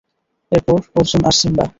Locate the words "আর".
1.29-1.35